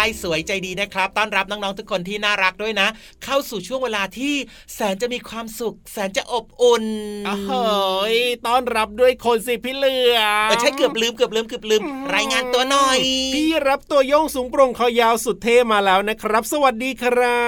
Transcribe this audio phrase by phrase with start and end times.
[0.00, 2.88] ลายสวยใจดีนะครับ ต้อนรับน้องๆทุกคนที่น่ารักด้วยนะ
[3.24, 4.34] เข้าสู่ช่วงเวลาที่
[4.74, 6.84] แสนจะมีความสุข แสนจะอบอุ่น
[7.48, 8.16] เฮ้ย
[8.46, 10.18] ต้อนรับด้วยคนสิพี่เหลือ
[10.60, 11.82] ใช่เกือบลืมเกือบลืมเกือบลืม
[12.14, 12.98] รายงานตัวหน่อย
[13.34, 17.40] พี่รับตัวโยงสูงโปร่งคอยาวสุดเท่มาแล้วนะครับ สวัสดีครั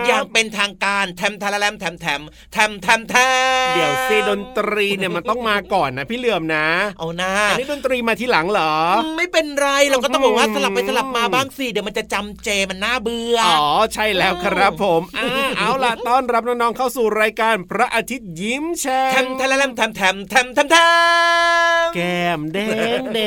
[0.00, 2.20] บอย่างเป็นทางการแทมทาราแลมแทมแทม
[2.52, 3.14] แทมแทมแท
[3.70, 6.66] มเดี๋ยวซีดนตรีเนี่ยมันต้องมาก่อนนะพี่เหลือมนะ
[6.98, 8.72] เอาหน้าอันนี้ดนตรีมาทีหลังเหรอ
[9.16, 15.02] ไม่เป็นไรเราก็ต้องบอกว่าสลับไปสลับมาบ้างสิเดี๋ยวมันจะจำเจมันน่าเบื่ออ๋อใช่แล้วครับผม
[15.58, 20.76] เอาล่ะต้อนรับน้องๆเข้าสู่รายการพระอาทิตย์ยิ้มแฉ่งแทมแทมแทมแทมแทมแทมแท
[21.86, 22.58] มแก้มแด
[23.00, 23.20] งแด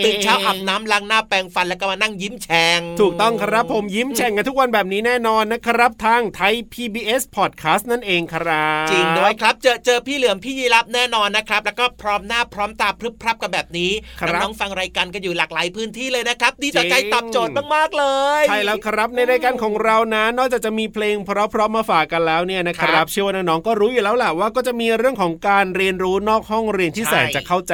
[0.00, 13.92] งตื่นเช้าอาบน้ำล้างหน้าแปรงฟันแล้วก็มานั่งยิ้มแฉ่งถูกต้องครับผมยิ้มแฉ่งกันทุกวันแบบนี้แน่นอนนะครับ ทางไทย PBS Podcast นั่นเองครับ จริงด้วยครับเจอเจอพี่เหลือมพี่ยีรับแน่นอนนะครับ แล้วก็พร้อมหน้าพร้อมตาพรึบพรับกันแบบนี้
[14.26, 18.06] น้องๆฟังรายการกันอยู่หลากหลายพื้นที่เลยนะคครับ ดีต่อใจจริงตอบโจทย์มากๆเล
[18.40, 27.72] ย ใช่แล้วครับในรายการของเรานะ นอกจากจะมีเพลงเพราะๆมาฝากกันแล้วเนี่ยนะคครัรับบเชื่อว่าน้องๆก็รู้อยู่แล้วแหละว่าก็จะมีเรื่องของการเรียนรู้นอกห้องเรียนที่ใช่แสนจะเข้าใจ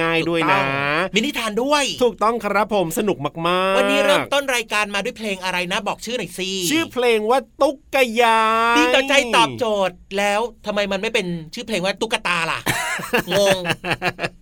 [0.00, 8.42] ง่าย ๆด้วยนะถูกต้องมีนิทานด้วย ถูกต้องครับผมสนุกมากๆ วันนี้เริ่มต้นรายการมาด้วยเพลงอะไรนะ บอกชื่อหน่อยสิชื่อเพลงว่าตุ๊กกยา
[8.74, 12.60] ยดีต่อใจตอบโจทย์แล้วทำไมมันไม่เป็นชื่อเพลงว่าตุ๊กตาล่ะ
[13.32, 13.62] งง
[14.16, 14.41] อื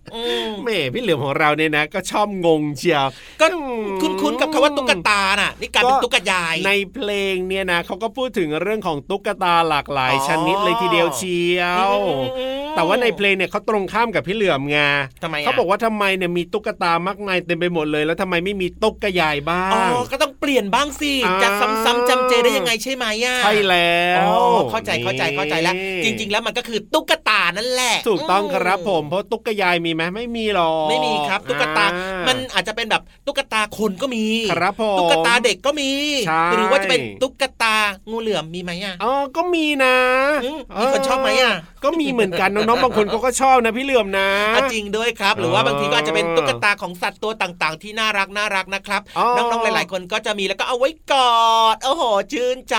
[0.63, 3.07] แหม่พี่เหลือมของเราเนี่ยนะ ก็ชอบงงเชียว
[3.41, 11.61] ก็อืมคุ้นๆกับคำว่าตุ๊กตาน่ะนี่กลารเป็นตุ๊กยาย ในเพลงเนี่ยนะเขาก็พูดถึงเรื่องของตุ๊กตาหลากหลายอ๋อชนิดเลยทีเดียวเชีย
[11.91, 11.97] ว
[12.37, 14.77] อืมแต่ว่าในเพลงเนี่ยเขาตรงข้ามกับพี่เหลือมไง
[15.23, 21.49] ทำไมะเขาบอกว่าทำไมเนี่ยมีตุ๊กตามากมายเต็มไปหมดเลย แล้วทำไมไม่มีตุ๊กยายบ้าอ๋องก็ต้องเปลี่ยนบ้างสิอ่าจะ
[21.85, 24.25] ซ้ำๆจำเจได้ยังไงใช่ไหมอะใช่แล้วอ๋
[24.57, 35.91] อเข้าใจเข้าใจเข้าใจแล้ว จริง ๆ แล้วมันก็คือตุ๊กตานั่นแหละๆถูกต้องมครับผม เพราะตุ๊กยายมีไหมไม่มีหรอกไม่มีครับ ตุ๊กตาอ่มันอาจจะเป็นแบบตุ๊กตาคนก็มีครับผมตุ๊กตาเด็กก็มี
[36.27, 37.75] ใช่หรือว่าจะเป็นตุ๊กตา
[38.09, 39.95] งูเหลือมมีไหมอะอ๋อก็มีนะ
[40.43, 51.41] อืมมีคนชอบไหมอะก็มีเหมือนกันน้องๆบางคนเขาก็ชอบนะพี่เหลือมนะอะจริงด้วยครับ หรือว่าเออบางทีก็อาจจะเป็นตุ๊กตาของสัตว์ตัวต่างๆ ที่น่ารักน่ารักนะครับอ๋อน้องๆหลาย ๆ คนก็จะมีแล้วก็เอาไว้กอ
[51.75, 52.03] ดโอ้โห
[52.33, 52.77] ชื่นใจ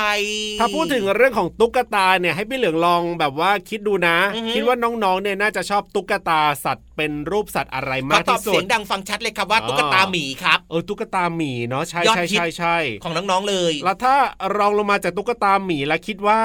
[0.60, 14.14] ถ้าพูดถึงเรื่องของตุ๊กตาเนี่ยให้พี่เหลืองลองแบบว่าคิดดูนะอือฮึคิดว่าน้องๆเนี่ยน่าจะชอบตุ๊กตาสัตว์เป็นรูปสัตว์อะไรขอมากตอบที่สุเสีดยงดังฟังชัดเลยครับว่าอ๋อตุ๊กตาหมีครับเออตุ๊กตาหมีเนาะใช่ยอดใช่ฮิตใช่ใช่ของน้องๆเลย แล้วถ้า
[14.56, 16.40] รองลงมาจากตุ๊กตาหมีแล้วคิดว่า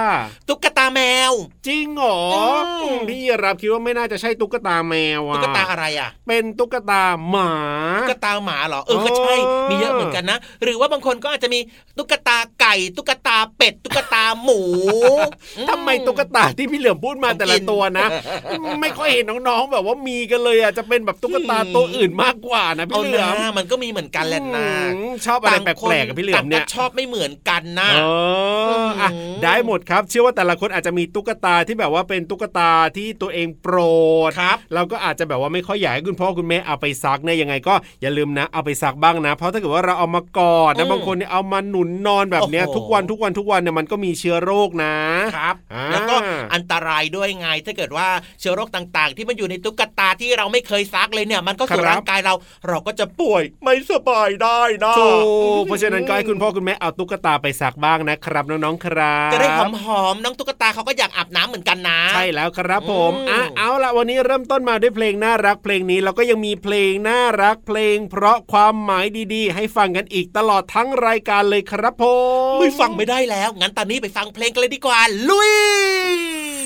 [0.50, 1.34] ตุ๊กตาแมว
[1.68, 7.52] จริงเหรออืมพี่รับคิดว่าไม่น่าจะใช่ตุ๊กตาแมวอะตุ๊กตาอะไรอะ เป็นตุ๊กตาหมา
[8.00, 11.60] ตุ๊กตาหมาเหรอเออก็ใช่เออมีเยอะเหมือนกันนะ หรือว่าบางคนก็อาจจะมี
[11.98, 14.62] ตุ๊กตาไก่ ตุ๊กตาเป็ด ตุ๊กตาหมู
[15.70, 18.08] ทำไมตุ๊กตาที่พี่เหลือมพูดมาแต่ละตัวนะ
[18.82, 28.02] ไม่ค่อยเห็นน้องๆแบบว่ามีกันเลยอะจะเป็นแบบตุ๊กตาตัวอื่นมากกว่านะเอาพี่เหลือมนะมันก็มีเหมือนกันแหละนะอืมชอบอะไรแปลกๆกับพี่เหลือมเนี่ยต่างก็ชอบไม่เหมือนกันนะเอ
[28.86, 33.78] ออะอืมได้หมดครับ เชื่อว่าแต่ละคนอาจจะมีตุ๊กตาที่แบบว่าเป็นตุ๊กตาที่ตัวเองโปร
[34.30, 44.94] ดครับเราก็อาจจะแบบว่าไม่ค่อยอยากให้คุณพ่อคุณแม่เอาไปซักเนี่ยยังไงก็อย่าลืมนะเอาไปซักบ้างนะ เพราะถ้าเกิดว่าเราเอามากอดอืนะมบางคนเนี่ยเอามาหนุนนอนแบบเนี้ยโอ้โหทุกวันทุกวันทุกวันเนี่ยมันก็มีเชื้อโรคนะ
[45.38, 46.16] ครับอ่าแล้วก็
[46.54, 48.08] อันตรายด้วยไงถ้าเกิดว่า
[48.40, 52.34] เชื้อโรคต่างๆ ที่มันอยู่ในตุ๊กตาที่เราไม่เคยซักเลยเนี่ย มันก็สู่ครับร่างกายเรา
[52.68, 55.12] เราก็จะป่วยไม่สบายได้นะถู
[55.60, 72.04] กเพราะฉะนั้นก็ให้คุณพ่อคุณแม่เอาตุ๊กตาไปซักบ้างนะครับน้องๆครับจะได้หอมๆน้องตุ๊กตาเขาก็อยากอาบน้ำเหมือนกันนะ ใช่แล้วครับผมอืมอะเอาละวันนี้เริ่มต้นมาด้วยเพลงน่ารักเพลงนี้เราก็ยังมีเพลงน่ารักเพลง เพราะความหมายดีๆ ให้ฟังกันอีกตลอดทั้งรายการเลยครับผ
[72.56, 76.57] มไม่ฟังไม่ได้แล้ว งั้นตอนนี้ไปฟังเพลงกันเลยดีกว่า ลุย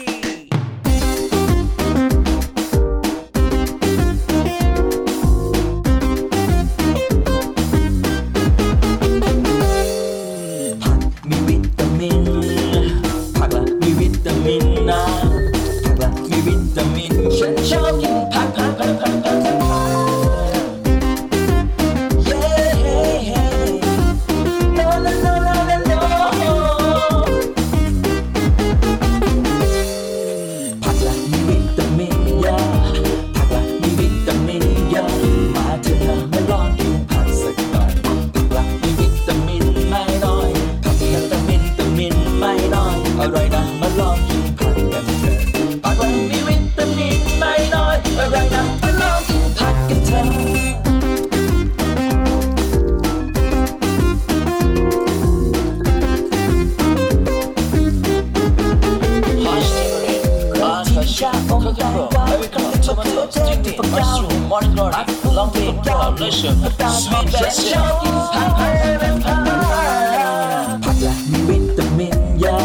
[70.86, 72.64] ผักละมีวิตามินเยอะ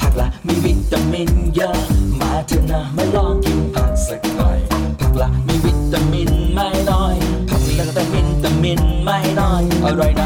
[0.00, 1.76] ผักละมีวิตามินเยอะ
[2.20, 4.58] มาเถอะนะมาลองกินผักสักหน่อย
[5.00, 7.16] ผักละมีวิตามินไม่น้อย
[7.50, 10.22] ผักละแต่วิตามินไม่น้อยอร่อยน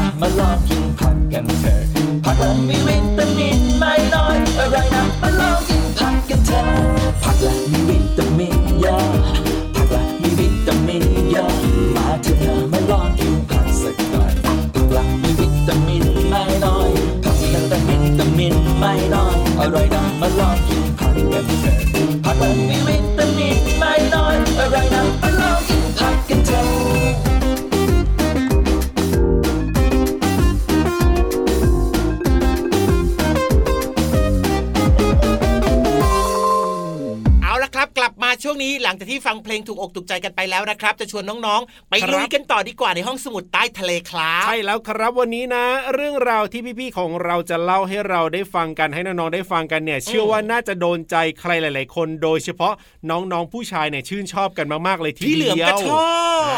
[38.91, 52.73] ลังจากที่ฟังเพลงถูกอกถูกใจกันไปแล้วนะครับ จะชวนน้องๆ ไปครับลุยกันต่อดีกว่าในห้องสมุดใต้ทะเลครับใช่แล้วครับวันนี้นะ เรื่องราวที่พี่ๆของเราจะเล่าให้เราได้ฟังกันให้น้องๆได้ฟังกันเนี่ย เชื่อว่าน่าจะโดนใจใครหลาย ๆ คน โดยเฉพาะ
[53.09, 56.11] น้องๆผู้ชายเนี่ยชื่นชอบกันมากๆเลยทีพี่เหลือมก็ชอ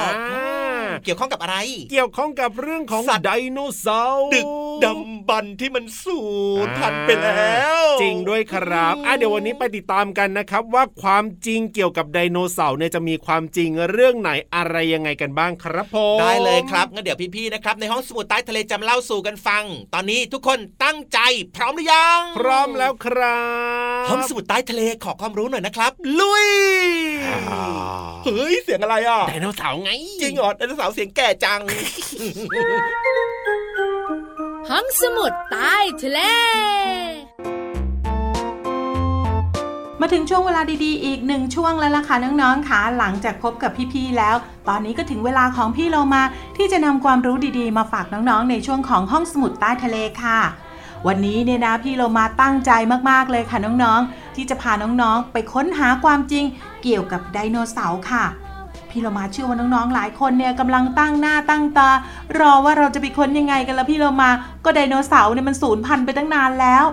[0.10, 0.63] บอ่า
[1.06, 1.58] เกี่ยวข้องกับอะไร
[1.92, 4.46] เกี่ยวข้องกับเรื่องของสัตว์ไดโนเสาร์ดึก
[4.84, 6.22] ดำบรรพ์ที่มันสู
[6.66, 21.20] ญพันธุ์ไปแล้ว จริงด้วยครับอะเดี๋ยววันนี้ไปติดตามกันนะครับว่าความจริงเกี่ยวกับไดโนเสาร์เนี่ยจะมีความจริงเรื่องไหนอะไรยังไงกันบ้างครับผมได้เลยครับงั้นเดี๋ยวพี่ๆนะครับในห้องสมุดใต้ทะเลจำเล่าสู่กันฟัง ตอนนี้ทุกคนตั้งใจ
[21.56, 23.40] พร้อมหรือยัง พร้อมแล้วครั
[24.04, 26.48] บห้องสมุดใต้ทะเลขอความรู้หน่อยนะครับ ลุย
[28.24, 29.90] เฮ้ยเสียงอะไรอะไดโนเสาร์ไง
[30.22, 31.62] จริงเหรอไดโนเสาร์เสียงแก่จัง
[34.70, 36.20] ห้องสมุดใต้ทะเล
[40.02, 44.36] มาถึงช่วงเวลาดีๆ อีกหนึ่งช่วงแล้วล่ะค่ะน้องๆค่ะหลังจากพบกับพี่ๆแล้ว
[44.68, 46.24] ตอนนี้ก็ถึงเวลาของพี่เรามา
[46.58, 50.40] ที่จะนำความรู้ดีๆ มาฝากน้องๆ ในช่วงของห้องสมุดใต้ทะเลค่ะ
[51.08, 52.72] วันนี้เนี่ยนะพี่เรามาตั้งใจ
[53.10, 56.46] มากๆเลยค่ะน้องๆ ที่จะพาน้องๆ ไปค้นหาความจริง
[56.84, 58.26] เกี่ยวกับไดโนเสาร์ค่ะ
[58.90, 61.90] พี่เรามาเชื่อว่าน้องๆ หลายคนเนี่ยกำลังตั้งหน้าตั้งตา
[62.40, 64.30] รอว่าเราจะไปค้นยังไงกันล้วพี่เรามา
[64.66, 66.86] ก็ไดโนเสาร์เนี่ยมันสูญพันธุ์ไปตั้งนานแล้ว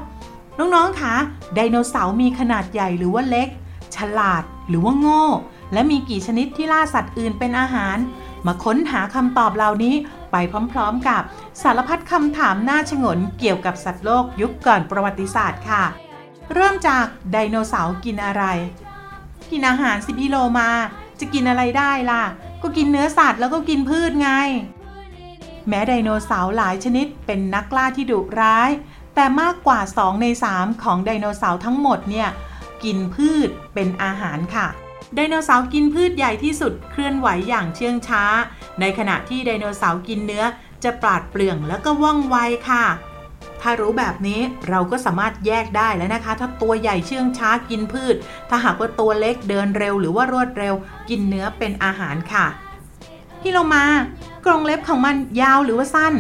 [0.59, 1.15] น้องๆคะ
[1.55, 3.49] ไดโนเสาร์มีขนาดใหญ่หรือว่าเล็ก
[3.97, 5.25] ฉลาดหรือว่าโง่
[5.73, 7.97] และมีกี่ชนิดที่ล่าสัตว์อื่นเป็นอาหาร
[8.47, 9.95] มาค้นหาคำตอบเหล่านี้
[10.33, 10.37] ไป
[10.73, 11.23] พร้อมๆ กับ
[11.63, 15.85] สารพัดคำถามน่าชงนเกี่ยวกับสัตว์โลกยุคก่อนประวัติศาสตร์ค่ะ
[16.55, 18.45] เริ่มจากไดโนเสาร์กินอะไร
[19.51, 20.71] กินอาหารสิพี่โลมา
[21.21, 22.23] จะกินอะไรได้ล่ะ
[22.63, 24.31] ก็กินเนื้อสัตว์แล้วก็กินพืชไง
[25.69, 28.71] แม้ไดโนเสาร์หลายชนิดเป็นนักล่าที่ดุร้าย
[29.15, 32.29] แต่มากกว่า 2 ใน 3 ของไดโนเสาร์ทั้งหมดเนี่ย
[32.85, 34.67] กินพืชเป็นอาหารค่ะ
[35.15, 38.25] ไดโนเสาร์กินพืชใหญ่ที่สุดเคลื่อนไหวอย่างเชื่องช้า
[38.81, 40.45] ในขณะที่ไดโนเสาร์กินเนื้อ
[40.85, 42.37] จะปราดเปรื่องแล้วก็ว่องไว
[42.69, 42.85] ค่ะ
[43.61, 48.17] ถ้ารู้แบบนี้เราก็สามารถแยกได้แล้วนะคะ ถ้าตัวใหญ่เชื่องช้ากินพืช
[48.49, 50.75] ถ้าหากว่าตัวเล็กเดินเร็วหรือว่ารวดเร็ว
[51.09, 52.47] กินเนื้อเป็นอาหารค่ะ
[53.41, 53.85] พี่โลมา
[54.47, 56.15] กรงเล็บของมันยาวหรือว่าสั้น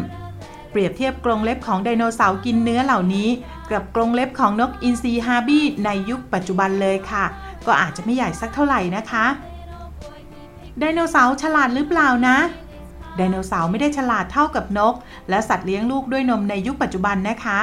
[0.70, 3.28] เปรียบเทียบกรงเล็บของไดโนเสาร์กินเนื้อเหล่านี้
[3.70, 7.24] กับกรงเล็บของนกอินทรี harpy ในยุคปัจจุบันเลยค่ะ
[7.66, 9.26] ก็อาจจะไม่ใหญ่สักเท่าไหร่นะคะ
[10.78, 12.36] ไดโนเสาร์ฉลาดหรือเปล่านะ
[13.16, 14.94] ไดโนเสาร์ไม่ได้ฉลาดเท่ากับนก
[15.30, 17.58] และสัตว์เลี้ยงลูกด้วยนมในยุคปัจจุบันนะคะ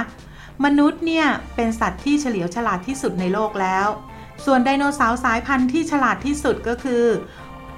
[0.65, 1.25] มนุษย์เนี่ย
[1.55, 3.87] เป็นสัตว์ที่เฉลียวฉลาดที่สุดในโลกแล้ว
[4.45, 7.03] ส่วนไดโนเสาร์สายพันธุ์ที่ฉลาดที่สุดก็คือ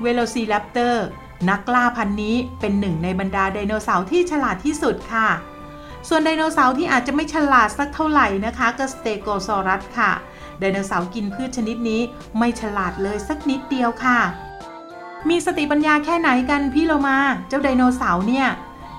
[0.02, 1.06] เวโ c ซี r ร p เตอร์
[1.50, 5.30] นักล่าพันธุ์นี้เป็นหนึ่งในบรรดาไดโนเสาร์ที่ฉลาดที่สุดค่ะ
[6.10, 10.12] ส่วนไดโนเสาร์ที่อาจจะไม่ฉลาดสักเท่าไหร่นะคะก็สเตโกซอรัสค่ะ
[10.60, 12.02] ไดโนเสาร์กินพืชชนิดนี้
[12.38, 14.20] ไม่ฉลาดเลยสักนิดเดียวค่ะ
[15.30, 18.48] มีสติปัญญาแค่ไหนกันพี่โลมา เจ้าไดโนเสาร์เนี่ย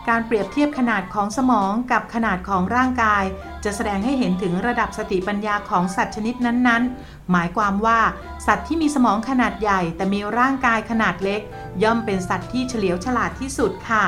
[0.08, 3.24] การเปรียบเทียบขนาดของสมองกับขนาดของร่างกาย
[3.64, 8.00] จะแสดงให้เห็นถึงระดับสติปัญญาของสัตว์ชนิดนั้นๆ หมายความว่า
[8.46, 11.40] สัตว์ที่มีสมองขนาดใหญ่ แต่มีร่างกายขนาดเล็ก
[11.82, 14.04] ย่อมเป็นสัตว์ที่เฉลียวฉลาดที่สุดค่ะ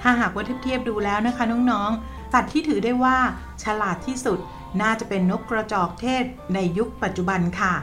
[0.00, 3.16] ถ้าหากว่าเทียบดูแล้วนะคะน้องๆสัตว์ที่ถือได้ว่า
[3.64, 4.38] ฉลาดที่สุด
[4.82, 7.74] น่าจะเป็นนกกระจอกเทศในยุคปัจจุบันค่ะ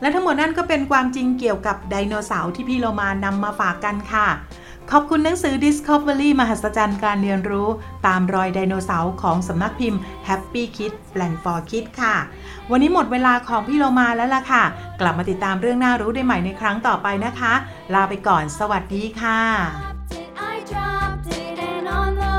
[0.00, 4.28] และทั้งหมดนั่นก็เป็นความจริงเกี่ยวกับไดโนเสาร์ที่พี่โลมานำมาฝากกันค่ะ
[4.90, 7.68] ขอบคุณหนังสือ Discovery มหัศจรรย์การเรียนรู้
[8.06, 12.16] ตามรอยไดโนเสาร์ของสำนักพิมพ์ Happy Kids Plan for Kids ค่ะ
[12.70, 14.64] วันนี้หมดเวลาของพี่โลมาแล้วล่ะค่ะ
[15.00, 17.52] กลับมาติดตามเรื่องน่ารู้ได้ใหม่ในครั้งต่อไปนะคะ
[17.94, 19.40] ลาไปก่อน สวัสดีค่ะ
[20.72, 22.31] dropped it, and on the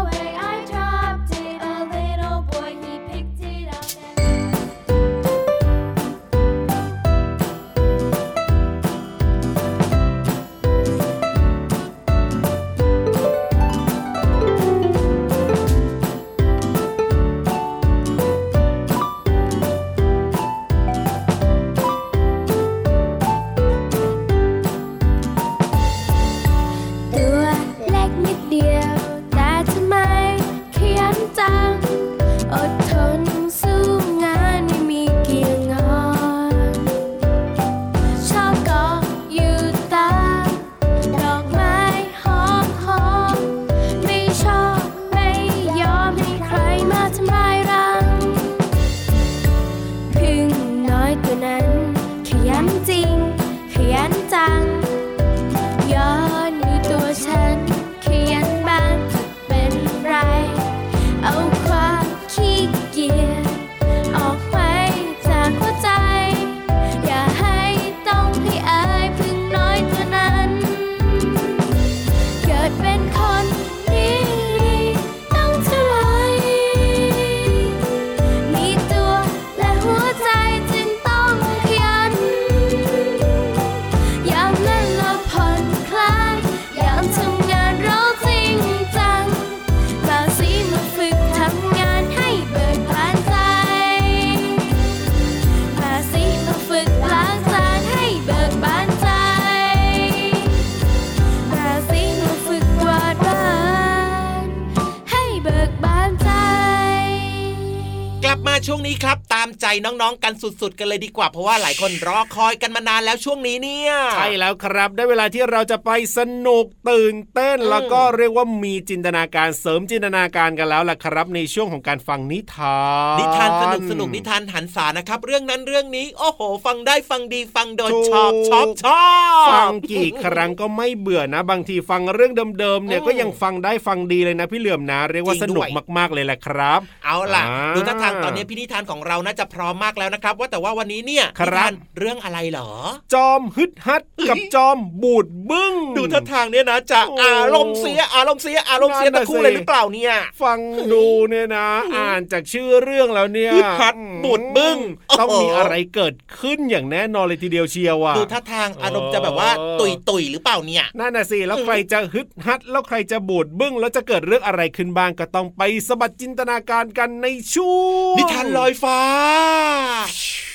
[108.67, 122.79] ช่วงนี้ครับ ตามใจน้องๆกันสุดๆ กันเลยดีกว่า เพราะว่าหลายคนรอคอยกันมานานแล้วช่วงนี้เนี่ย ใช่แล้วครับ ได้เวลาที่เราจะไปสนุกตื่นเต้นอืมแล้วก็เรียกว่ามีจินตนาการเสริมจินตนาการกันแล้วล่ะครับ ในช่วงของการฟังนิทา
[123.15, 129.05] น นิทานสนุกสนุกนิทานหันษานะครับ เรื่องนั้นเรื่องนี้ โอ้โห ฟังได้ฟังดีฟังโดนถูกชอบชอบชอ
[129.45, 142.71] บฟังกี่ครั้งก็ไม่เบื่อนะ บางทีฟังเรื่องเดิมๆเนี่ยอืมก็ยังฟังได้ฟังดีเลยนะพี่เหลื่อมนะ เรียกว่าจริสงด้วยนุกมากๆเลยแหละครับ เอาล่ะอ่าดูท่าทางตอนนี้พี่นิทานของเราน่าจะพร้อมมากแล้วนะครับ ว่าแต่ว่าวันนี้เนี่ยครับนิทานเรื่องอะไรเหรอ
[143.13, 150.59] จอมฮึดฮัดกับจอมบูดบึ้งดูท่าทางเนี่ยนะจะโอ้อารมณ์เสียอารมณ์เสียอารมณ์เสียนั่ตะนน่ะคู่สิเลยหรือเปล่าเนี่ย ฟัง
[150.93, 154.77] ดูเนี่ยนะ อ่านจากชื่อเรื่องแล้วเนี่ยฮึดฮัดบูดบึ้ง
[155.19, 167.75] ต้องโอ้โหมีอะไรเกิดขึ้นอย่างแน่นอนเลยทีเดียวเชียวว่ะดูท่าทางอารมณ์จะแบบว่าเออตุยตุยๆหรือเปล่าเนี่ยนั่นน่ะสิแล้วใครจะฮึดฮัด แล้วใครจะบูดบึ้งแล้วจะเกิดเรื่องอะไรขึ้นบ้างก็ต้องไปสะบัดจินตนาการกันในช่ว
[168.13, 168.99] งนิทานลอยฟ้า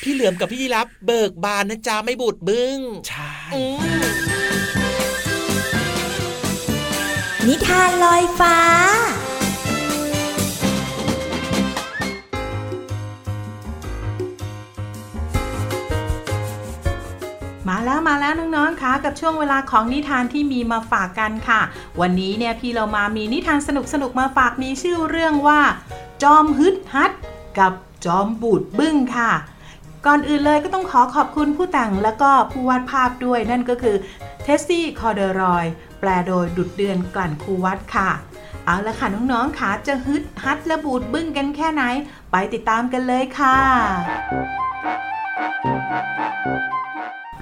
[0.03, 2.79] พี่เหลือมกับพี่ยีรับเบิกบานนะจ๊ะไม่บูดบึ้ง
[3.09, 4.09] ใช่อืม
[7.47, 8.57] นิทานลอยฟ้า
[17.69, 21.61] มาแล้วมาแล้วน้องๆคะกับช่วงเวลาของนิทานที่มีมาฝากกันค่ะ
[22.01, 23.71] วันนี้เนี่ยพี่โลมามีนิทานส
[24.03, 25.61] นุกๆมาฝากมีชื่อเรื่องว่า
[26.23, 27.13] จอมฮึดฮัด
[27.59, 27.73] กับ
[28.05, 29.33] จอมบูดบึ้งค่ะ
[30.07, 33.97] ก่อนอื่นเลยก็ต้องขอขอบคุณผู้แต่งแล้วก็ผู้วาดภาพด้วยนั่นก็คือ
[34.43, 35.65] เทสซี่คอเดรอย
[36.01, 38.11] แปลโดยดุจเดือนกลั่นคูวัฒน์ค่ะ
[38.65, 41.83] เอาละค่ะน้องๆค่ะจะฮึดฮัดและบูดบึ้งกันแค่ไหน
[42.33, 43.59] ไปติดตามกันเลยค่ะ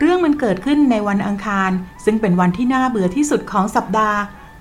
[0.01, 1.71] เรื่องมันเกิดขึ้นในวันอังคาร
[2.05, 4.19] ซึ่งเป็นวันที่น่าเบื่อที่สุดของสัปดาห์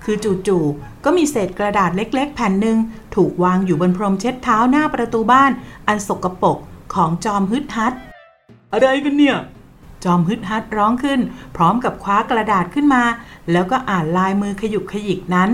[0.08, 2.78] คือจู่ๆก็มีเศษกระดาษเล็ก ๆ แผ่นหนึ่ง
[3.14, 5.50] ถูกวางอยู่บนพรมเช็ดเท้าหน้าประตูบ้าน
[5.88, 6.58] อันสกปรก
[6.94, 7.94] ของจอมฮึดฮัด
[8.72, 9.36] อะไรกันเนี่ย
[10.04, 11.20] จอมฮึดฮัดร้องขึ้น
[11.56, 13.02] พร้อมกับคว้ากระดาษขึ้นมา
[13.52, 15.50] แล้วก็อ่านลายมือขยุกขยิกนั้น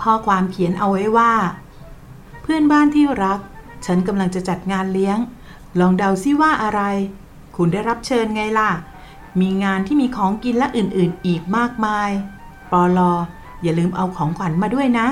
[0.00, 1.32] ข้อความเขียนเอาไว้ว่า
[2.42, 3.40] เพื่อนบ้านที่รัก
[3.86, 5.18] ฉันกำลังจะจัดงานเลี้ยง
[5.80, 6.80] ลองเดาซิว่าอะไร
[7.56, 8.70] คุณได้รับเชิญไงล่ะ
[9.40, 12.10] มีงานที่มีของกินและอื่นๆ อีกมากมาย
[12.72, 13.12] ปอลอ
[13.62, 15.06] อย่าลืมเอาของขวัญมาด้วยนะ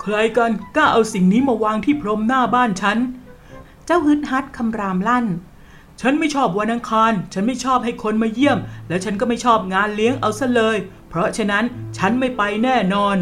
[0.00, 2.98] ใครกันกล้าเอาสิ่งนี้มาวางที่พรมหน้าบ้านฉัน
[3.86, 5.26] เจ้าฮึดฮัดคำรามลั่น
[6.00, 10.76] ฉันไม่ชอบวันอังคาร ฉันไม่ชอบให้คนมาเยี่ยม และฉันก็ไม่ชอบงานเลี้ยงเอาซะเลย
[11.08, 11.64] เพราะฉะนั้น
[11.98, 13.16] ฉันไม่ไปแน่นอน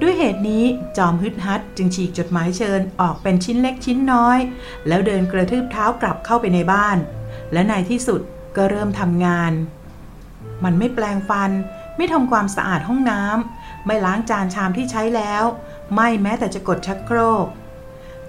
[0.00, 0.64] ด้วยเหตุนี้
[0.96, 4.38] จอมฮึดฮัดจึงฉีกจดหมายเชิญออกเป็นชิ้นเล็กชิ้นน้อย
[4.88, 6.96] แล้วเดินกระทืบเท้ากลับเข้าไปในบ้าน
[7.52, 8.20] และในที่สุด
[8.56, 9.52] ก็เริ่มทำงาน
[10.64, 11.50] มันไม่แปลงฟัน
[11.96, 15.44] ไม่ทำความสะอาดห้องน้ำไม่ล้างจานชามที่ใช้แล้ว
[15.94, 17.46] ไม่แม้แต่จะกดชักโครก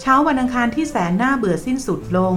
[0.01, 2.35] เช้าวันอังคารที่แสนน่าเบื่อสิ้นสุดลง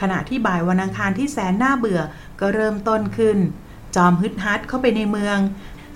[0.00, 2.00] ขณะที่บ่ายวันอังคารที่แสนน่าเบื่อ
[2.40, 3.38] ก็เริ่มต้นขึ้น
[3.96, 5.38] จอมฮึดฮัดเข้าไปในเมือง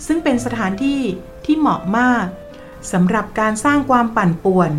[0.06, 1.00] ซึ่งเป็นสถานที่
[1.44, 2.26] ที่เหมาะมาก
[2.92, 4.72] สำหรับการสร้างความปั่นป่วน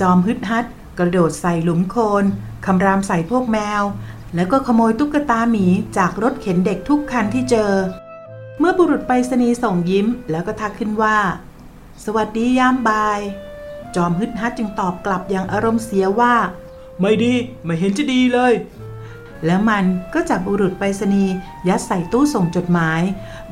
[0.00, 0.66] จอมฮึดฮัด
[0.98, 2.24] กระโดดใส่หลุมโคลน
[2.66, 3.82] คำรามใส่พวกแมว
[4.36, 7.72] แล้วก็ขโมยตุ๊กตาหมีจากรถเข็นเด็กทุกคันที่เจอ
[8.58, 11.18] เมื่อบุรุษไปรษณีย์ส่งยิ้มแล้วก็ทักขึ้นว่า
[12.04, 13.20] สวัสดียามบ่าย
[13.94, 16.34] จอมฮึดฮัดจึงตอบกลับอย่างอารมณ์เสียว่า
[17.00, 18.52] ไม่ดี ไม่เห็นจะดีเลย
[19.46, 21.32] แล้วมันก็จับบุรุษไปรษณีย์
[21.68, 23.00] ยัดใส่ตู้ส่งจดหมาย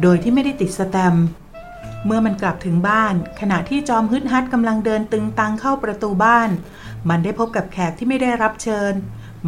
[0.03, 1.27] โดยที่ไม่ได้ติดสแตมป์
[2.07, 6.51] เมื่อมันกลับถึงบ้าน ขณะที่จอมฮึดฮัดกำลังเดินตึงตังเข้าประตูบ้าน
[7.09, 8.93] มันได้พบกับแขกที่ไม่ได้รับเชิญ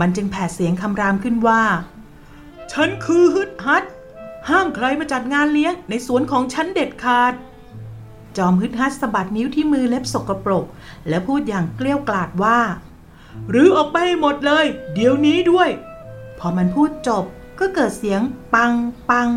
[0.00, 1.62] มันจึงแผดเสียงคำรามขึ้นว่า
[2.72, 3.84] ฉันคือฮึดฮัด
[4.48, 7.32] ห้ามใครมาจัดงานเลี้ยงในสวนของฉันเด็ดขาด
[8.36, 10.64] จอมฮึดฮัดสะบัดนิ้วที่มือเล็บสกปรก
[11.08, 12.58] และพูดอย่างเกลี้ยวกล่อดว่า
[13.50, 15.68] หรือออกไปหหมดเลย เดี๋ยวนี้ด้วย
[16.38, 17.24] พอมันพูดจบ
[17.58, 18.20] ก็เกิดเสียง
[18.54, 18.72] ปัง
[19.10, 19.28] ปัง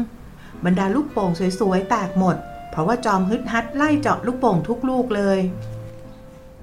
[0.65, 2.35] บรรดาลูกโป่งสวยๆแตกหมด
[2.69, 5.39] เพราะว่าจอมฮึดฮัดไล่เจาะลูกโป่งทุกลูกเลย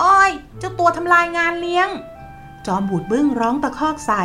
[0.03, 1.89] อ้อย เจ้าตัวทำลายงานเลี้ยง
[2.67, 4.23] จอมบูดบึ้งร้องตะคอกใส่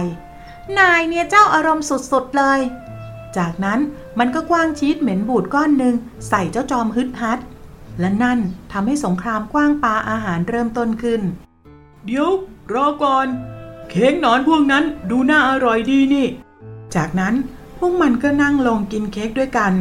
[0.79, 2.59] นายเนี่ยเจ้าอารมณ์สุดๆเลย
[3.37, 3.79] จากนั้น
[4.19, 5.95] มันก็กว้างชีสเหม็นบูดก้อนหนึ่ง
[6.29, 7.39] ใส่เจ้าจอมฮึดฮัด
[7.99, 8.39] และนั่น
[8.71, 11.21] ทำให้สงครามกว้างปาอาหารเริ่มต้นขึ้น
[12.05, 12.29] เดี๋ยว
[12.73, 13.27] รอก่อน
[13.89, 16.27] เค้กหนอนพวกนั้นดูน่าอร่อยดีนี่
[16.95, 17.33] จากนั้น
[17.77, 19.73] พวกมันก็นั่งลงกินเค้กด้วยกัน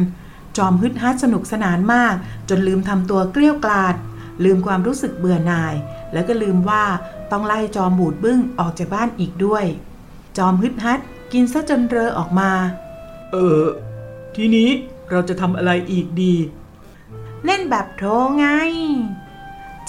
[0.57, 2.15] จอมฮึดฮัดสนุกสนานมาก
[2.49, 3.95] จนลืมทำตัวเกลี้ยวกลาด
[4.43, 5.73] ลืมความรู้สึกเบื่อหน่าย
[6.13, 6.83] แล้วก็ลืมว่า
[7.31, 9.65] ต้องไล่จอมบูดบึ้งออกจากบ้านอีกด้วย
[10.37, 10.99] จอมฮึดฮัด
[11.31, 12.51] กินซะจนเรอออกมา
[13.31, 13.61] เออ
[14.35, 14.69] ทีนี้
[15.09, 16.33] เราจะทำอะไรอีกดี
[17.45, 18.47] เล่นแบบโทรไง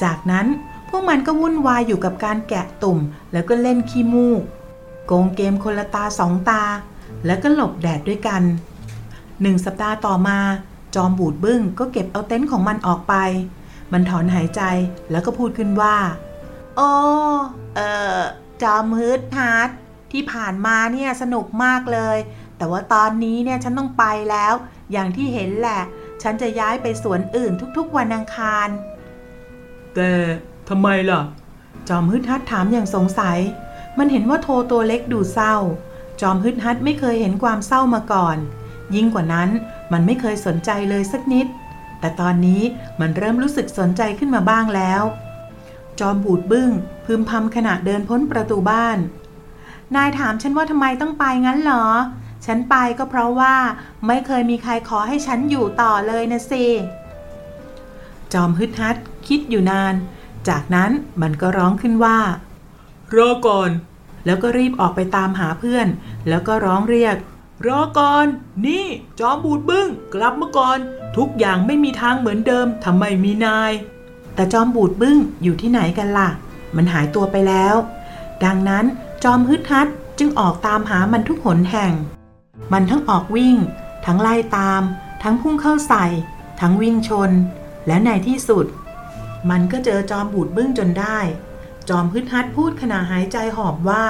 [0.03, 0.47] จากนั้น
[0.89, 2.99] พวกมันก็วุ่นวายอยู่กับการแกะตุ่ม
[3.33, 4.43] แล้วก็เล่นขี้มูก
[5.07, 6.63] โกงเกมคนละตาสองตา
[7.27, 8.43] แล้วก็หลบแดดด้วยกัน
[9.43, 10.39] หนึ่งสัปดาห์ต่อมา
[10.95, 13.15] จอมบูดบึ้งก็เก็บเอาเต็นท์ของมันออกไป
[13.93, 14.63] มันถอนหายใจ
[15.11, 15.97] แล้วก็พูดขึ้นว่า
[16.77, 16.91] โอ้
[17.77, 17.81] เอ
[18.19, 18.21] อ
[18.63, 19.69] จอมฮึดฮาร์ด
[20.13, 22.19] ที่ผ่านมาเนี่ยสนุกมากเลย
[22.57, 24.55] แต่ว่าตอนนี้เนี่ยฉันต้องไปแล้ว
[24.93, 25.83] อย่างที่เห็นแหละ
[26.23, 28.69] ฉันจะย้ายไปสวนอื่นทุกๆวันอังคาร
[29.95, 30.11] แต่
[30.69, 31.21] ทำไมล่ะ
[31.89, 33.39] จอมฮึดฮัดถามอย่างสงสัย
[33.99, 35.55] มันเห็นว่าโทตัวเล็กดูเศร้า
[36.21, 38.37] จอมฮึดฮัดไม่เคยเห็นความเศร้ามาก่อน
[38.95, 39.49] ยิ่งกว่านั้น
[39.93, 41.47] มันไม่เคยสนใจเลยสักนิด
[42.03, 42.63] แต่ตอนนี้
[43.01, 45.03] มันเริ่มรู้สึกสนใจขึ้นมาบ้างแล้ว
[46.01, 46.71] จอมบูดบึ้ง
[47.05, 48.99] พึมพำขณะเดินพ้นประตูบ้าน
[49.97, 51.87] นายถามฉันว่าทำไมต้องไปงั้นเหรอ
[52.47, 53.55] ฉันไปก็เพราะว่า
[54.07, 56.65] ไม่เคยมีใครขอให้ฉันอยู่ต่อเลยนะสิ
[58.33, 59.95] จอมฮึดฮัดคิดอยู่นาน
[60.49, 60.91] จากนั้น
[61.23, 62.19] มันก็ร้องขึ้นว่า
[63.17, 63.71] รอก่อน
[64.27, 65.89] แล้วก็รีบออกไปตามหาเพื่อน
[66.29, 67.17] แล้วก็ร้องเรียก
[67.67, 68.27] รอก่อน
[68.67, 68.85] นี่
[69.21, 70.79] จอมบูดบึ้ง กลับมาก่อน
[71.17, 73.73] ทุกอย่างไม่มีทางเหมือนเดิมทำไมมีนาย
[74.35, 76.29] แต่จอมบูดบึ้งอยู่ที่ไหนกันล่ะ
[76.77, 77.75] มันหายตัวไปแล้ว
[78.45, 78.85] ดังนั้น
[79.25, 81.93] จอมฮึดฮัดจึงออกตามหามันทุกหนแห่ง
[82.73, 83.57] มันทั้งออกวิ่ง
[84.07, 84.83] ทั้งไล่ตาม
[85.23, 86.07] ทั้งพุ่งเข้าใส่
[86.61, 87.31] ทั้งวิ่งชน
[87.87, 88.67] และในที่สุด
[89.51, 91.19] มันก็เจอจอมบูดบึ้งจนได้
[91.89, 94.05] จอมฮึดฮัดพูดขณะหายใจหอบว่า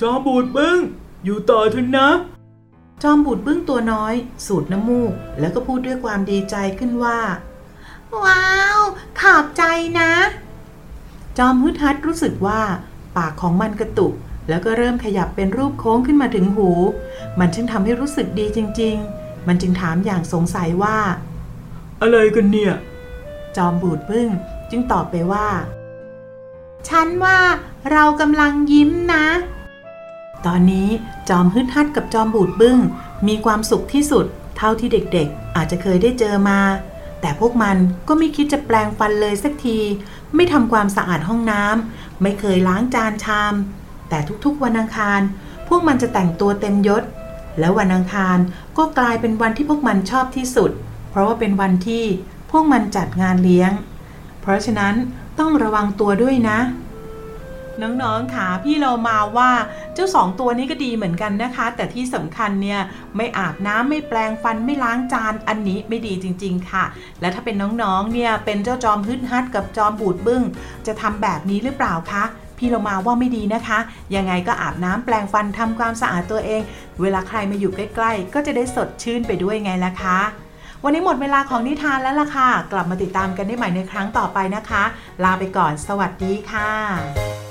[0.00, 0.78] จอมบูดบึ้ง
[1.24, 2.08] อยู่ต่อเถอะนะ
[3.02, 4.14] จอมบูดบึ้งตัวน้อย
[4.46, 7.18] สูดน้ำมูก แล้วก็พูดด้วยความดีใจขึ้นว่า
[8.24, 8.80] ว้าว
[9.20, 9.62] ขอบใจ
[10.00, 10.12] นะ
[11.38, 12.60] จอมฮึดฮัดรู้สึกว่า
[13.16, 14.12] ปากของมันกระตุก
[14.48, 16.70] แล้วก็เริ่มขยับเป็นรูปโค้งขึ้นมาถึงหู
[17.38, 20.98] มันจึงทำให้รู้สึกดีจริง ๆ มันจึงถามอย่างสงสัยว่า
[22.00, 22.74] อะไรกันเนี่ย
[23.56, 24.28] จอมบูดบึ้ง
[24.70, 25.48] จึงตอบไปว่า
[26.88, 27.38] ฉันว่า
[27.92, 29.26] เรากำลังยิ้มนะ
[30.46, 30.88] ตอนนี้
[31.28, 32.78] จอมฮึดฮัดกับจอมบูดบึ้ง
[33.28, 36.60] มีความสุขที่สุด เท่าที่เด็กๆ อาจจะเคยได้เจอมา
[37.20, 37.76] แต่พวกมัน
[38.08, 39.78] ก็ไม่คิดจะแปลงฟันเลยสักที
[40.34, 43.54] ไม่ทำความสะอาดห้องน้ำไม่เคยล้างจานชาม
[44.08, 45.20] แต่ทุกๆวันอังคาร
[45.68, 47.02] พวกมันจะแต่งตัวเต็มยศ
[47.58, 48.38] แล้ววันอังคาร
[48.78, 50.70] ก็กลายเป็นวันที่พวกมันชอบที่สุด
[51.10, 52.04] เพราะว่าเป็นวันที่
[52.50, 53.70] พวกมันจัดงานเลี้ยง
[54.40, 54.94] เพราะฉะนั้น
[55.38, 56.58] ต้องระวังตัวด้วยนะ
[57.82, 59.50] น้องๆค่ะพี่เรามาว่า
[59.94, 62.80] เจ้าสองตัวนี้ก็ดีเหมือนกันนะคะ แต่ที่สำคัญเนี่ย
[63.16, 66.84] ไม่อาบน้ำไม่แปลงฟันไม่ล้างจานอันนี้ไม่ดีจริง ๆ ค่ะ
[67.20, 70.42] และถ้าเป็นน้องๆเนี่ยเป็นเจ้าจอมฮึดฮัดกับจอมบูดบึ้ง
[70.86, 72.24] จะทำแบบนี้หรือเปล่าคะ
[72.58, 73.78] พี่เรามาว่าไม่ดีนะคะ
[74.16, 76.62] ยังไงก็อาบน้ำแปลงฟันทำความสะอาดตัวเอง
[77.00, 80.18] เวลาใครมาอยู่ใกล้ๆ ก็จะได้สดชื่นไปด้วยไงล่ะคะ
[80.84, 84.82] วันนี้หมดเวลาของนิทานแล้วล่ะค่ะ กลับมาติดตามกันได้ใหม่ในครั้งต่อไปนะคะ
[85.24, 87.45] ลาไปก่อน สวัสดีค่ะ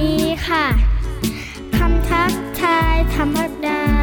[0.00, 0.14] ดี
[0.46, 0.64] ค่ะ
[1.76, 3.95] คำทักทายธรรมดา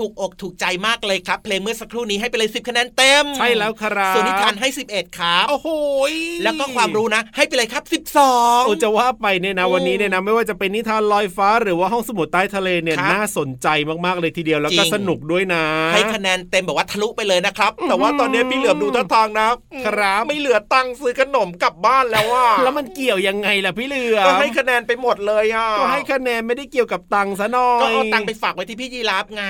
[0.00, 5.68] ถูกอกถูกใจมากเลยครับ เพลงเมื่อสักครู่นี้ให้ไปเลย 10 คะแนนเต็ม ใช่แล้วครับส่วนนิทานให้ 11 ครับโอ้โห
[6.12, 7.84] ยแล้วก็ความรู้นะ ให้ไปเลยครับ
[8.24, 13.68] 12โอ้จะว่าไปเนี่ยนะอืมวันนี้เนี่ยนะไม่ว่าจะเป็นนิทานลอยฟ้า หรือว่าห้องสมุดใต้ทะเลเนี่ยครับน่าสนใจ
[14.04, 15.62] มากๆเลยทีเดียวแล้วก็จริงสนุกด้วยนะ
[15.94, 19.48] ให้คะแนนเต็มแบบว่าทะลุไปเลยนะครับ แต่ว่าตอนนี้พี่เหลือมดูท่าทางนะ
[19.86, 29.44] ครับไม่เหลือตังค์ซื้อขนมกลับบ้านแล้วว่าแล้วมันเกี่ยวยังไงล่ะพี่เหลือก็ให้คะแนนไปหมดเลยอะก็ให้คะแนนไม่ได้เกี่ยวกับตังค์ซะหน่อยก็เอาตังค์ไปฝากไว้ไว้ที่พี่ยีราฟไง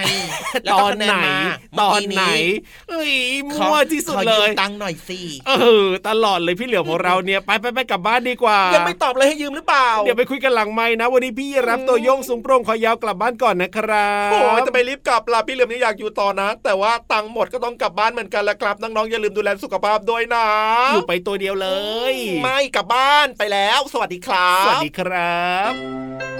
[0.55, 1.39] ตแล้วก็อนคะแนไหนมา
[1.81, 2.25] ตอนเมื่กี้ไหน
[2.91, 3.13] เอ้ย
[3.55, 5.53] ขอมั่วที่สุดขอเลยืยมตังค์หน่อยสิเอ
[5.85, 20.47] อตลอดเลยพี่เหลือมของเราเนี่ยไปไปไปกลับบ้านดีกว่ายังไม่ตอบเลยให้ยืมหรือเปล่าเดี๋ยวไปคุยกันหลังไม้นะ วันนี้พี่รับตัวโยงสูงโปร่งคอยาวกลับบ้านก่อนนะครับโอ้ยจะไปรีบกลับล่ะพี่เหลือมนี่อยากอยู่ต่อนะ แต่ว่าตังค์หมดก็ต้องกลับบ้านเหมือนกันแล้วครับน้องๆอย่าลืมดูแลสุขภาพด้วยนะ
[20.93, 21.69] อยู่ไปตัวเดียวเล
[22.13, 26.40] ย ไม่กลับบ้านไปแล้ว สวัสดีครับ สวัสดีครับ